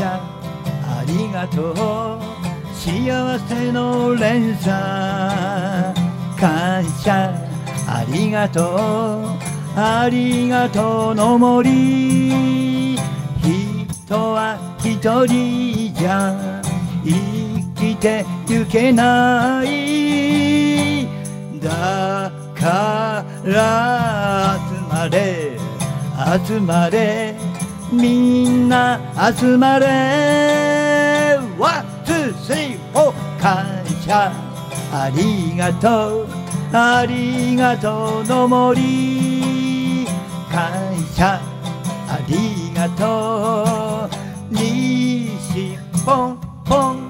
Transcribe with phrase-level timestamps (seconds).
[0.00, 1.74] ありがとう
[2.74, 4.72] 幸せの連鎖
[6.38, 7.34] 感謝
[7.86, 12.94] ありがとうありがとうの森。
[12.94, 16.62] 人は一人じゃ
[17.04, 17.10] 生
[17.74, 21.08] きてゆけない。
[21.60, 25.58] だから集まれ
[26.46, 27.43] 集まれ。
[27.94, 29.00] みんな
[29.36, 31.38] 集まれ。
[31.58, 33.64] one two three four 感
[34.04, 34.32] 謝。
[34.92, 36.26] ありがとう。
[36.72, 40.06] ありがとうの森。
[40.50, 40.72] 感
[41.14, 41.40] 謝。
[42.08, 44.54] ありがとう。
[44.54, 47.03] 西ポンポン。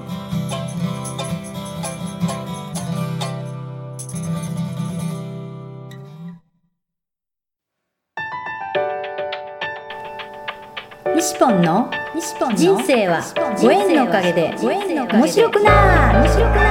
[11.15, 11.89] 西ポンの
[12.57, 13.21] 人生は
[13.61, 14.53] ご縁のおかげで。
[14.59, 16.67] 面白くな面白くな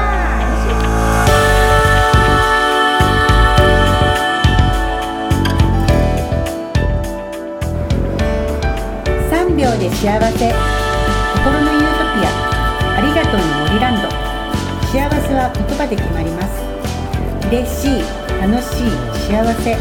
[9.30, 10.52] 3秒で幸せ。
[11.32, 12.28] 心のユートピア。
[12.98, 14.10] ありがとうの森ランド。
[14.92, 16.62] 幸せは言葉で決まります。
[17.48, 18.02] 嬉しい
[18.42, 18.90] 楽しい
[19.26, 19.74] 幸せ。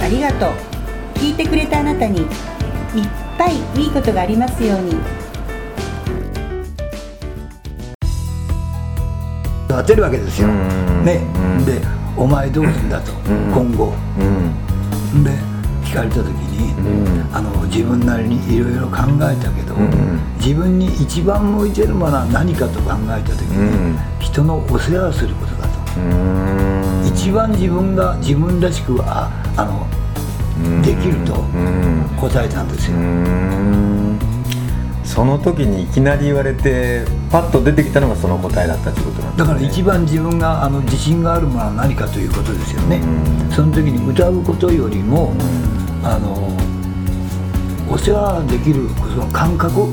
[0.00, 0.52] ありがとう。
[1.18, 2.28] 聞いてくれたあなたに
[3.34, 4.94] いっぱいいいことがありますように。
[9.68, 11.04] 当てるわけですよ、うん。
[11.04, 11.20] ね。
[11.58, 11.64] うん。
[11.64, 11.80] で
[12.16, 13.14] 「お前どうすんだ」と、ん。
[13.52, 13.92] 今後。
[14.20, 15.24] うん。
[15.24, 15.32] で
[15.84, 17.36] 聞かれた時に、うん。
[17.36, 20.20] あの自分なりにいろいろ考えたけど、ん。
[20.38, 23.98] 自分に一番向いてるものは何かと考えた時に、うん。
[24.20, 27.08] 人のお世話をすることだと、うん。
[27.08, 29.84] 一番自分が自分らしくああの
[30.82, 32.04] できるとうん。
[32.20, 34.18] 答えたんですよ、うん。
[35.04, 39.48] その時にいきなり言われてパッと出てきたのがその答えだったってことなんですね。
[39.48, 43.50] だから一番自分があの自信があるものは何かということですよね、うん。
[43.52, 45.34] その時に歌うことよりも、
[46.02, 46.50] あの
[47.90, 49.88] お世話できるその感覚、うん。
[49.90, 49.92] っ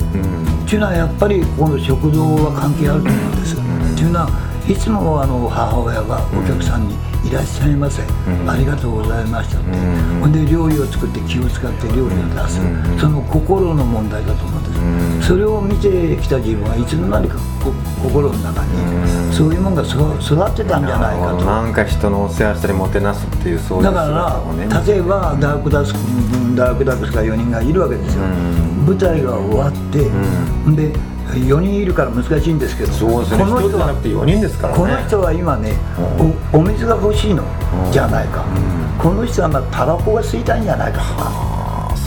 [0.66, 3.56] ていうのはやっぱりこの食堂は関係あると思うんです。
[3.56, 3.60] っ
[3.96, 4.30] ていうのは
[4.68, 8.06] いつもあの母親がお客さんに「いらっしゃいませ、ん。
[8.50, 12.64] ありがとうございました」って、うんほんで料理を作って気を使って料理を出す、う
[12.96, 14.64] んその心の問題だと思うん
[15.20, 17.74] です、それを見てきた自分はいつの間にかこ
[18.04, 18.70] 心の中に、
[19.28, 19.34] うん。
[19.34, 21.46] そういうもんが育育ってたんじゃないかと。
[21.46, 26.00] なんか人のお世話したりもてなすっていうそういうだから例えばダークダスク
[26.56, 28.86] ダークダックスが4人がいるわけですよ、うん。
[28.88, 30.10] 舞台が終わって、
[30.70, 30.92] んで
[31.34, 33.44] 4人いるから難しいんですけどそうですね。
[33.44, 34.80] この人はなくて4人ですからね。
[34.80, 35.74] この人は今ね、
[36.54, 37.44] おお水が欲しいの
[37.92, 38.44] じゃないか、
[39.00, 41.52] この人はまあタバコが吸いたいんじゃないかとか。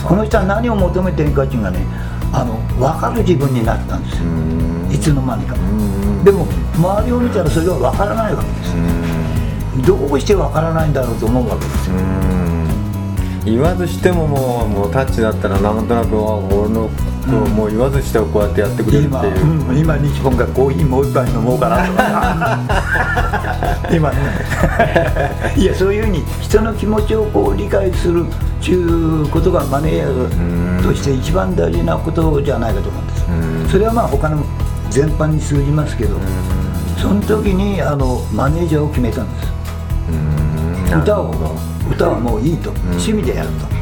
[0.05, 1.83] この人は何を求めてるかっていうのがね
[2.31, 4.91] あの分かる自分になったんですよ、うん。
[4.93, 6.23] いつの間にか、ん。
[6.23, 12.67] でも周りを見たらそれは分からないわけですよ、どうして分からないんだろうと思うわけですよ、うん。
[13.45, 16.87] 言わずしてももうもうタッチだったらなんとなくあ俺の
[17.25, 21.93] ことをもう言わずしてこうやってやってくれるって今、いう、うん、今日本がコーヒーもう一杯飲もうかなと。
[21.93, 22.59] か
[23.91, 24.17] 今ね。
[25.57, 28.25] いやそういうふうに人の気持ちをこう理解する
[28.61, 33.69] ちゅうことがマネージャーとして一番大事なことじゃないかと思うんです、うん。
[33.69, 34.43] それはまあ他の
[34.89, 36.17] 全般に通じますけど、
[36.97, 39.55] その時にあのマネージャーを決めたんです。
[40.95, 41.33] 歌を
[41.91, 43.74] 歌はもういいと、趣味でやると、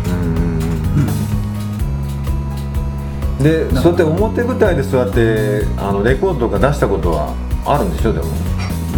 [3.44, 8.26] でそうやって表舞台でそうやってあのレコードとか出したことはあるんでしょでも？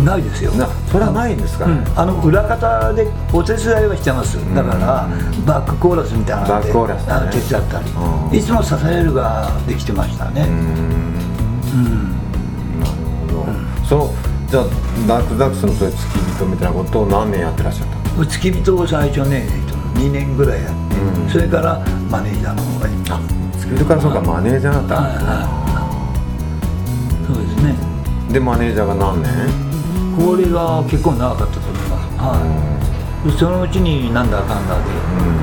[0.04, 0.52] ないですよ。
[0.52, 1.84] なそれはないんですか、うん。
[1.96, 4.38] あの裏方でお手伝いはしてます。
[4.54, 5.08] だから、
[5.46, 7.14] バックコーラスみたいなのでバックコーラスね。
[7.14, 8.36] あの手伝ったり、うん。
[8.36, 10.56] いつも支えるができてましたね、うん。
[11.72, 12.12] うん。
[12.82, 12.92] なる
[13.32, 14.14] ほど、その
[14.50, 14.66] じゃあ
[15.08, 18.26] ダークダックスのそういう付き人みたいなことを何年やってらっしゃったの？
[18.26, 19.48] 付き人を最初ね
[19.96, 21.30] 2年ぐらいやって、うん。
[21.30, 21.80] それから
[22.12, 22.90] マネージャーの方が
[23.56, 27.76] あ付き人からそうかマネージャーだったんですねはいそうですね。
[28.34, 29.32] でマネージャーが何年？
[30.16, 32.36] これが結構長かったと思います、は
[32.72, 32.76] い
[33.40, 34.84] そのうちになんだかんだで、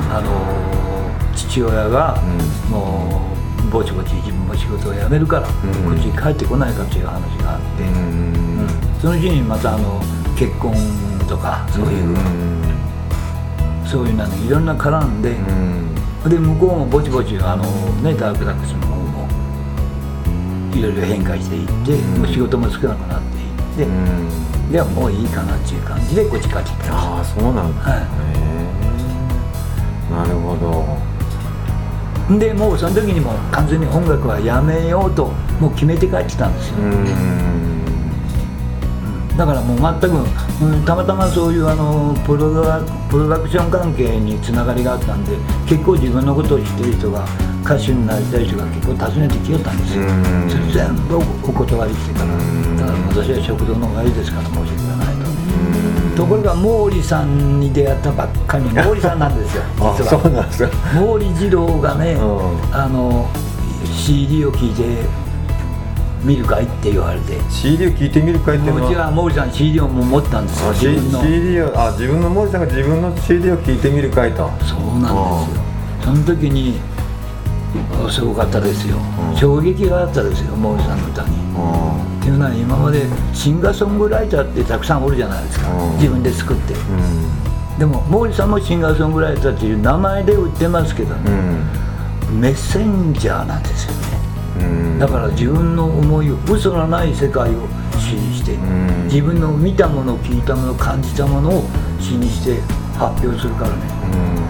[0.09, 2.15] あの父親が、
[2.71, 3.27] も
[3.67, 5.51] うぼちぼち自分も仕事を辞めるから、ん。
[5.51, 8.69] こっちに帰ってこないかという話があって、うんうん
[9.01, 9.99] そのうちにまたあの
[10.39, 10.73] 結婚
[11.27, 12.17] とかそういう、
[13.85, 15.92] そういうのにいろんな絡んで、うん
[16.29, 17.63] で向こうもぼちぼちあの、
[18.01, 19.27] ね、ダークダックスの方も
[20.73, 22.21] いろいろ変化していって、うん。
[22.21, 24.71] もう仕事も少なくなっていって、うん。
[24.71, 28.03] ではもういいかなっていう感じでこっち帰ってきたああそうなんだ、はい。
[30.11, 30.55] なるほ
[32.29, 32.37] ど。
[32.39, 35.25] でもうその時にもう完全に音楽はやめようと
[35.59, 37.05] もう決めて帰ってたんですよ、うん。
[39.35, 40.15] だからもう全く、
[40.63, 42.79] うん、たまたまそういうあのプロダ
[43.09, 45.35] プロダクション関係につながりがあったんで
[45.67, 47.25] 結構自分のことを知ってる人が
[47.63, 55.15] 歌手になりたい人が結構訪ねてきよったんですよ、うんそれ全部お断りしてから、だから私は食堂の方がいいですから申し訳ない
[56.15, 60.21] と、ところが毛利さんに出会ったばっかり 毛利さんなんですよあ実は。
[60.21, 60.69] そうなんですか。
[60.93, 62.75] 毛利二郎がね、うん。
[62.75, 63.29] あの
[63.85, 64.83] CD を聴いて
[66.23, 67.37] 見るかいって言われて。
[67.49, 74.49] CD を聞いてみるかいっていうのもちろはん毛利さん CD を持ったんですよあ自分の CD をあ自分の森さんが自分の CD を聞いてみるかいと。
[74.61, 75.63] そうなんですよ。
[76.03, 76.79] その時に
[78.05, 78.97] あすごかったですよ、
[79.31, 79.37] うん。
[79.37, 82.19] 衝撃があったですよ毛利さんの歌に、うん。
[82.19, 83.01] っていうのは今まで
[83.33, 85.93] シンガーソングライターってたくさんおるじゃないですか、うん。
[85.93, 86.73] 自分で作って。
[87.79, 91.31] でも毛利さんもシンガーソングライターっていう名前で売ってますけどね、
[92.29, 92.39] うん。
[92.39, 93.93] メッセンジャーなんですよ
[94.99, 97.67] だから自分の思いを嘘のない世界を
[97.99, 99.05] 詩にして、ん。
[99.05, 101.63] 自分の見たもの聞いたもの感じたものを
[101.99, 102.61] 詩にして
[102.97, 103.75] 発表するからね。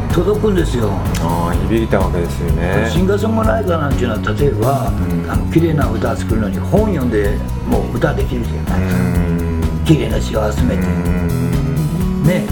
[0.08, 0.14] うん。
[0.14, 0.90] 届くんですよ。
[1.22, 2.90] ああ響いたわけですよね。
[2.90, 5.32] シンガーソングライターなんていうのは例えば、ん。
[5.32, 8.82] あの綺麗な歌作るのに本読んでもう歌できるじゃない。
[8.82, 9.62] ですか、うん。
[9.86, 12.24] 綺麗な詩を集めて、うん。
[12.24, 12.46] ね、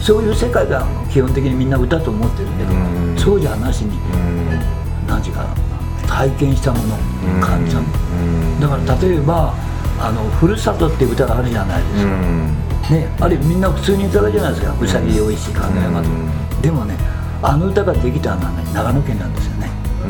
[0.00, 3.16] そういう世界が基本的にみんな歌と思ってるけど、うん。
[3.18, 5.06] そうじゃなしにうん。
[5.06, 5.71] 何ていうかな
[6.12, 6.98] 体験したもの
[7.36, 7.40] うん。
[7.40, 8.60] 感じたもの、うん。
[8.60, 9.54] だから例えば
[9.98, 12.56] 「あのふるさと」っていう歌があるじゃないですか、うん。
[12.90, 16.60] ね、あれみんな普通に歌うじゃないですか「うさぎおいしい金山と」うん。
[16.60, 16.96] でもね
[17.42, 19.70] あの歌ができたのはね長野県なんですよね。
[20.04, 20.08] う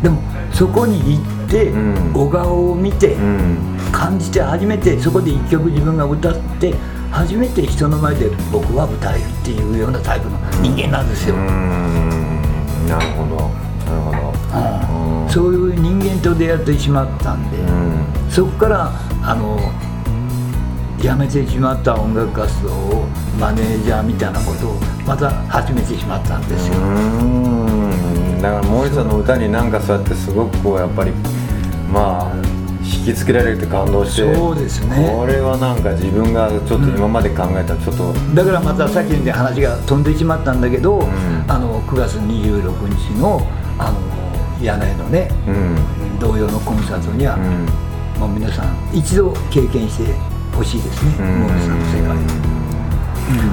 [0.00, 0.02] ん。
[0.02, 0.18] でも
[0.52, 2.12] そこに行って、うん。
[2.12, 3.56] 小顔を見て、うん。
[3.92, 6.74] 感じて初めてそこで一曲自分が歌って
[7.10, 12.86] 初めて人の前で僕は歌えるっていうようなタイプの人間なんですよ、うん。
[12.88, 13.50] なるほど。
[13.90, 15.04] なるほどうん。
[15.04, 18.04] うんそういう人間と出会ってしまったんで、うん。
[18.28, 18.90] そこから
[19.22, 19.60] あの
[21.00, 23.06] 辞めてしまった音楽活動を
[23.38, 24.74] マネージャーみたいなことを
[25.06, 28.42] また始めてしまったんですよ、うん。
[28.42, 31.12] だから森さんの歌になんかそうやってすごくこうやっぱり
[31.92, 35.14] まあ引きつけられて感動してそうですね。
[35.16, 41.44] これはなんか自分がちょっと今まで考えたらちょっと、だからまたさっきの話が飛んでしまったんだけど、ん。
[41.46, 43.46] あの9月26日の
[43.78, 44.29] あの
[44.62, 46.18] 柳井のねうん。
[46.18, 48.20] 同様のコンサートには、うん。
[48.20, 50.14] もう皆さん一度経験して
[50.54, 51.40] ほしいですね、うん。
[51.40, 52.16] モーリーさんの世界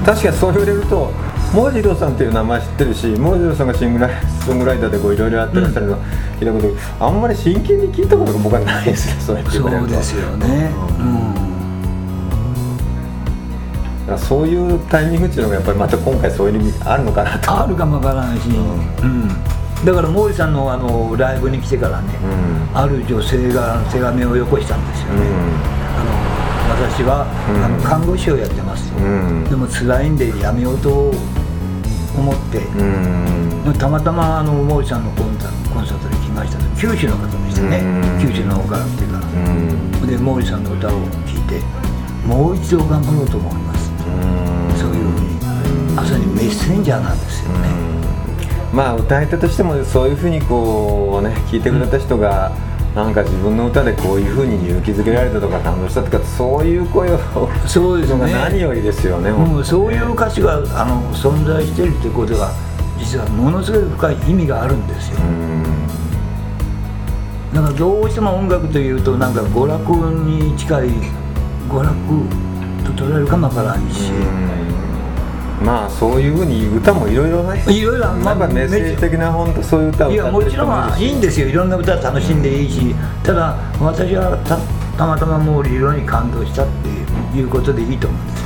[0.02, 1.12] を、確かにそう言われると
[1.54, 4.10] モジロさんっていう名前知ってるしモジロさんがシングラ
[4.44, 5.98] ソングライターでこういろいろやってらっしゃるの
[6.38, 10.70] 聞いたことあんまり真剣に聞いたことが僕はないですよ そうやそうですよね、
[14.06, 17.64] だからそういうタイミングっていうのがやっぱりまた今回そういう意味あるのかなと。
[17.64, 22.76] あるかもわからないし、うんだから毛利さんのあのライブに来てからね、うん。
[22.76, 25.22] ある女性が手紙をよこしたんですようね、
[25.96, 26.10] あの
[26.90, 27.64] 私は、うん。
[27.64, 28.90] あの看護師をやってます
[29.48, 31.12] でも辛いんでやめようと
[32.16, 33.72] 思って、うん。
[33.78, 36.58] たまたまあの毛利さんのコンサコンサートに来ました。
[36.58, 38.28] と九州の方でしたね、うん。
[38.28, 39.12] 九州の方から来てか。
[39.12, 40.06] ら、うん。
[40.08, 40.96] で毛利さんの歌を聴
[41.36, 41.60] いて
[42.26, 43.90] もう一度頑張ろうと思います、
[44.80, 47.68] そういうふうにまさにメッセンジャーなんですよね、
[48.72, 52.52] まあ歌い手としてもそういうふうにこうね聞いてくれた人が、
[52.94, 57.18] なんか自分の歌でこういうふうに勇気づけられたとか感動したとかそういう声を
[57.66, 58.32] そうですね。
[58.32, 62.50] 何よりですよね、もうそういう歌詞があの存在しているということが
[62.98, 65.18] 実はものすごい深い意味があるんですよ。
[65.20, 65.64] うん。
[67.54, 69.90] だからどうしても音楽というとなんか娯楽
[70.26, 70.88] に近い
[71.68, 71.94] 娯楽
[72.84, 74.12] と捉えるかもわからんし、
[75.62, 81.48] まあそういうふうに歌もいろいろねいろいろまあなんかメッセージ的な本当そういう歌をいやも歌ってるちろんはいいんですよ。
[81.48, 84.56] いろんな歌楽しんでいいし、ただ私はた
[84.96, 86.66] たまたまもう色に感動したっ
[87.32, 88.42] ていうことでいいと思うんです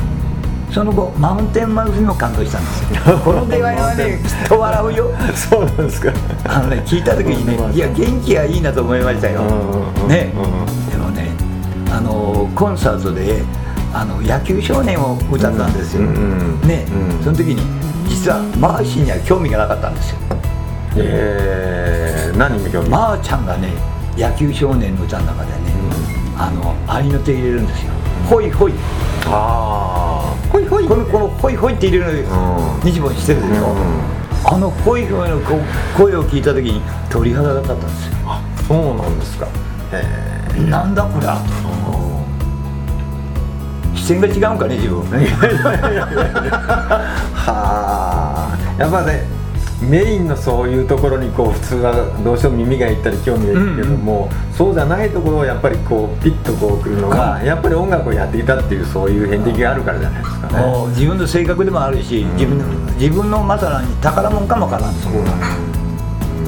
[0.00, 0.06] よ
[0.76, 3.18] その後マウンテンマウスにも感動したんですよ。
[3.24, 5.10] この出会いはねきっと笑うよ。
[5.34, 6.12] そうなんですか。
[6.44, 9.40] あのね聞いた時にねいや元気がいいなと思いましたよ。
[10.06, 11.30] ねうんでもね
[11.90, 13.42] あのコンサートで
[13.98, 17.62] あの野球少年を歌ったんですよ、ね、うんその時に
[18.06, 20.18] 実はマーシーには興味がなかったんですよ。
[20.98, 22.90] えー、何に興味？
[22.90, 23.72] マーちゃんがね
[24.18, 25.56] 野球少年の歌の中でね、
[26.36, 27.92] あの合いの手入れるんですよ。
[28.28, 28.74] ほいほい
[29.26, 32.92] ああほいほいこのこのほいほいって入れるのうん。
[32.92, 35.58] 日本してるでしょ、うんあのほいほいのこ
[35.96, 38.16] 声を聞いた時に鳥肌が立ったんですよ。
[38.26, 39.48] あそうなんですか。
[39.92, 41.75] へなんだこれはと
[44.06, 45.02] 視線が違うんかね自分。
[47.34, 47.50] は
[48.78, 48.80] あ。
[48.80, 49.24] やっぱね
[49.82, 51.92] メインのそういうところにこう普通は
[52.24, 60.58] どうしても耳がいったり興味がいくけども、そうじゃないところをやっぱりこうピッとこう来るのが、やっぱり音楽をやっていたっていうそういう遍歴があるからじゃないですかね。
[60.60, 64.94] もう自分の性格でもあるし、自分の自分のまさに宝物かもわからん。
[64.94, 65.24] そこが、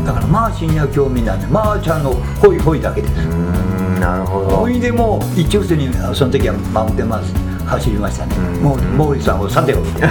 [0.07, 0.13] だ。
[0.15, 4.57] からマーシーには興味ないマーちゃんのホイホイだけです、うんなるほど。
[4.57, 8.63] ホイでも一直線にその時はマウンテンマウス走りましたね、うん。
[8.63, 10.05] もう毛利さんをさておきそう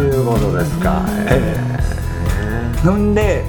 [0.00, 1.04] いうことですか。
[1.28, 1.56] え
[2.82, 3.44] ほんで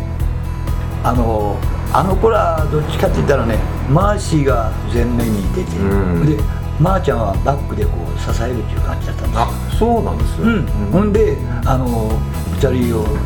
[1.04, 1.58] あの
[1.92, 3.58] あの頃はどっちかって言ったらね
[3.90, 6.26] マーシーが前面に出て、うん。
[6.26, 6.44] で
[6.80, 9.42] マーちゃんはバックでこう支えるっていう感じだったんですよ。
[9.42, 10.48] あ、そうなんですよ。
[10.48, 12.20] うん、ほんであの
[12.58, 12.72] 2人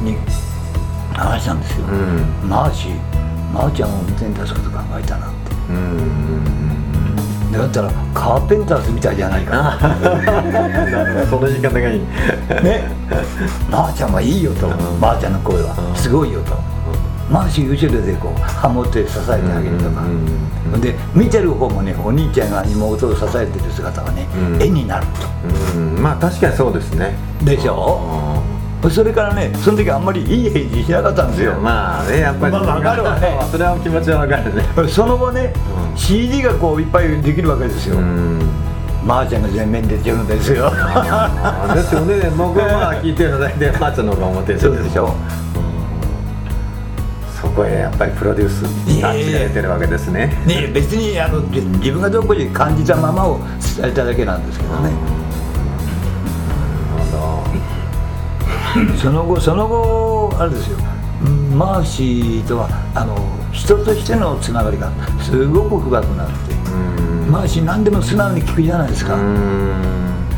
[0.04, 0.18] に
[1.14, 2.50] 話したんですよ、うん。
[2.50, 3.18] マーシー
[3.54, 5.56] マーちゃんを運転出すこと考えたなって。
[5.70, 6.67] うん。
[7.58, 9.80] でだったらカーペンターズみたいじゃないかな。
[11.28, 12.00] その言い方がいい。
[12.64, 12.84] ね。
[13.70, 14.70] マーちゃんはいいよと、う。
[14.70, 14.74] ん。
[15.02, 15.76] マーちゃんの声は。
[15.90, 15.96] うん。
[15.96, 16.54] すごいよと、
[17.32, 20.02] マーシー後ろでこうハモって支えてあげるとか、
[20.74, 20.82] うん。
[20.82, 24.62] で見てる方もねお兄ちゃんが妹を支えてる姿がね、うん。
[24.62, 25.08] 絵になる
[25.76, 27.16] うん、まあ確かにそうですね。
[27.40, 28.40] とでしょ、
[28.92, 32.52] それからねその時あんまりいい返事しなかったんですよ、まあね、やっぱり。
[32.52, 33.36] まあわかるわね。
[33.52, 34.64] それは気持ちはわかるね。
[34.88, 38.40] その後ね、うん CD がこういっぱいできるわけですよ、うん。
[39.06, 40.72] マーちゃんが前面に出てるんですよ。
[41.74, 42.30] ですよね。
[42.38, 45.14] 僕はまあ聞いてるの大体マーちゃんの方が表そうでしょ。
[47.42, 48.64] そこへやっぱりプロデュース
[49.02, 50.28] タッチが出てるわけですね。
[50.48, 53.40] ね別にあのじ自分がどこで感じたままを
[53.78, 54.92] 伝えただけなんですけどね、
[59.00, 60.78] その後その後あれですよ
[61.52, 63.16] うんマーシーとはあの
[63.52, 66.56] 人としてのつながりがすごく深くなって。
[67.30, 69.76] マーシー何でも素直に聞くじゃないですか、うん。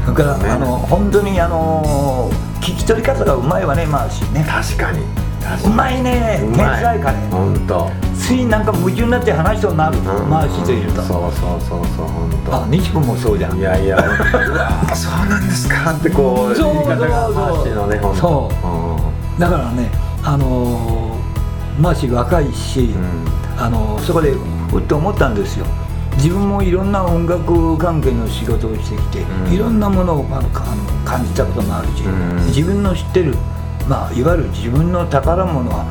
[0.06, 5.04] それから、ねあの本当にあの聞き取り方がうまいわねマーシーね確かに。
[5.40, 5.70] 確う。
[5.70, 7.92] まいねう天まい才かね本当。
[8.16, 12.56] ついなんか夢中になって話となる、マーシーといるとそうそうそうそう本当。
[12.64, 18.20] あ西君もそうじゃんいやいや、うわそうなんですかってこうそう言い方がそうそうマーシーのね本当。
[18.20, 18.52] そ
[19.38, 19.90] うだからね
[20.24, 21.20] あのー
[21.80, 22.96] マーシー若いし、ん。
[23.58, 24.34] あのーそこで
[24.70, 25.66] ふっと思ったんですよ。
[26.16, 29.54] 自分もいろんな音楽関係の仕事をしてきて、うん。
[29.54, 30.50] いろんなものをあの
[31.06, 32.46] 感じたこともあるし、うん。
[32.48, 33.36] 自分の知ってる、
[33.88, 35.86] まあ、いわゆる自分の宝物は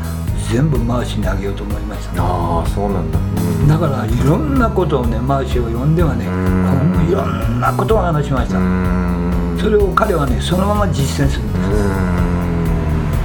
[0.53, 2.19] 全部マーシーにあげようと思いましたね。
[2.21, 3.19] ああそうなんだ。
[3.19, 3.23] う
[3.65, 3.69] ん。
[3.69, 7.09] だからいろんなことをねマーシーを呼んではね、うん。
[7.09, 9.59] いろんなことを話しました、うん。
[9.59, 12.18] それを彼はねそのまま実践するんです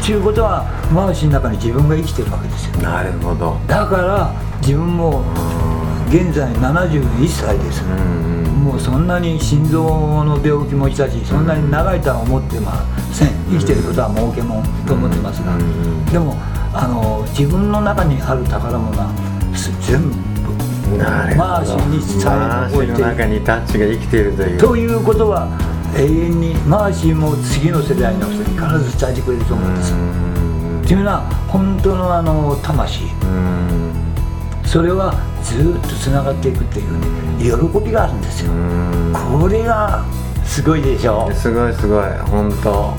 [0.04, 0.08] うん。
[0.08, 3.58] ということはマーシーの中に自分が生きてるわけですよなるほど。
[3.68, 5.24] だから自分も
[6.10, 8.44] 現在71歳です、うん。
[8.64, 16.36] もうそんなに心臓の病気もしたしそんなに長いとは思ってません生きてることは儲けもんと思ってますがうんでも
[16.74, 19.10] あの自分の中にある宝物は
[19.56, 20.34] す全部。
[21.38, 24.60] マーシーに伝マーシーのえておいて中にタッチが生きているという。
[24.60, 25.48] ということは
[25.96, 30.82] 永遠にマーシーも次の世代の人に必ず伝えてくれると思うんですうん。
[30.84, 33.04] っていうのは本当のあの魂。
[33.04, 33.94] うん。
[34.66, 38.52] それはずっとつながっていくっていうね喜びがあるんですよ。
[38.52, 39.14] うん。
[39.40, 40.04] これが
[40.44, 41.32] すごいでしょ。
[41.32, 42.94] すごいすごい本当。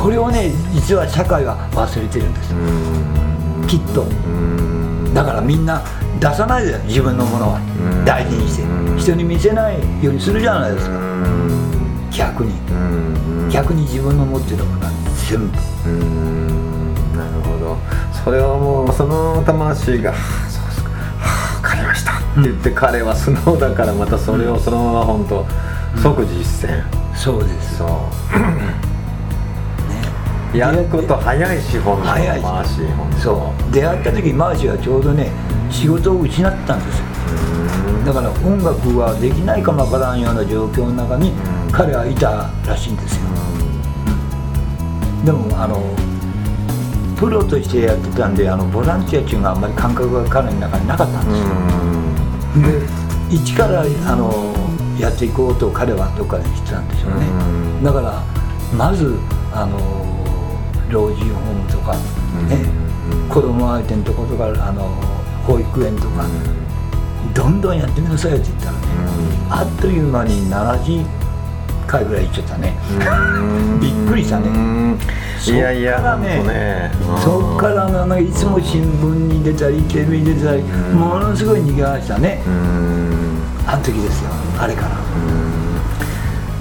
[0.00, 3.66] これをね実は社会は忘れてるんですうん。
[3.66, 4.02] きっと。
[4.02, 5.12] うん。
[5.12, 5.82] だからみんな
[6.20, 7.58] 出さないでよ自分のものは。
[7.58, 8.04] うん。
[8.04, 8.62] 大事にして。
[8.62, 8.96] うん。
[8.96, 10.96] 人に見せないようにするじゃないですか。
[10.96, 11.75] うん
[12.16, 12.52] 逆に。
[12.70, 14.90] うん逆に自分の持ってるものは
[15.28, 15.58] 全部。
[15.86, 17.76] うんなるほど。
[18.24, 20.90] それはもうその魂が「はあそうですか。
[20.90, 25.46] はあ分かりました」って言って彼は素直だからまたそれをそのまま本当
[26.02, 26.82] 即実践。
[27.14, 27.78] そうです。
[27.78, 27.88] そう。
[29.88, 30.58] ね。
[30.58, 32.80] やること早い資本の早い回し
[33.22, 33.72] そう。
[33.72, 35.30] 出会った時マーシーはちょうどね
[35.70, 37.04] 仕事を失ったんですよ。
[38.04, 41.32] だから音楽はできないかもわからんような状況の中に
[41.76, 43.22] 彼はいたらしいんですよ。
[45.26, 45.82] でもあの
[47.16, 52.68] プロとしてやってたんであのボランティアっていうのがあんまり感覚が彼の中になかったんですよ、
[53.28, 54.54] で一からあの
[54.98, 57.84] やっていこうと彼はどっかで言ってたんでしょうね、うん。
[57.84, 58.22] だから
[58.74, 59.18] まず
[59.52, 59.78] あの
[60.90, 61.92] 老人ホームとか
[62.48, 62.64] ね、
[63.28, 64.82] 子供相手のとことかあの
[65.44, 66.24] 保育園とか、
[67.34, 68.78] どんどんやってみなさいよって言ったらね、
[69.50, 71.25] あっという間に70
[71.86, 72.76] 回ぐらい行っちゃったね、
[73.80, 74.50] びっくりしたね。
[74.50, 74.96] ね
[75.46, 76.90] いやいやそっからね
[77.22, 80.94] そっからなんかいつも新聞に出たりテレビに出たり、うん。
[80.94, 83.42] ものすごい逃げましたね、うん。
[83.66, 84.96] あの時ですよあれから。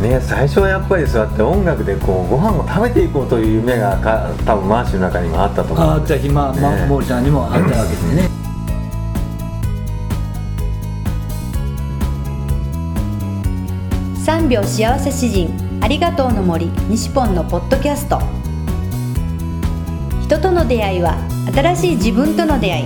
[0.02, 6.86] ね、最初はやっぱりそうやって音楽でこうご飯を食べていこうという夢がか多分マーシーの中にもあったと思うあった日まあ、まね。
[6.86, 8.30] モーリーさんにもあったわけでね、
[14.26, 18.20] 三秒幸せ詩人ありがとうの森西ポンのポッドキャスト。
[20.24, 21.20] 人との出会いは
[21.54, 22.86] 新しい自分との出会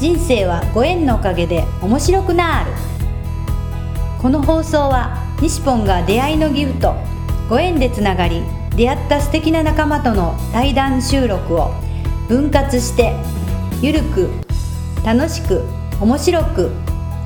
[0.00, 2.70] 人生はご縁のおかげで面白くなる。
[4.22, 6.94] この放送は西ポンが出会いのギフト
[7.50, 8.42] ご縁でつながり
[8.74, 11.74] 出会った素敵な仲間との対談収録を
[12.26, 13.12] 分割して
[13.82, 14.30] ゆるく
[15.04, 15.62] 楽しく
[16.00, 16.70] 面白く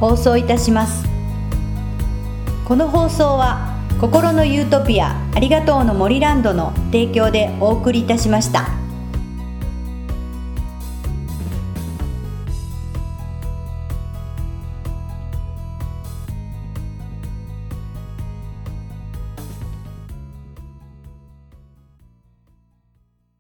[0.01, 1.12] 放送いたします。
[2.73, 8.82] この放送は心のユートピアありがとうの森ランドの提供でお送りいたしました。